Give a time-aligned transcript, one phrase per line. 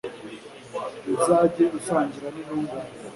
[1.15, 2.89] uzajye usangira n'intungane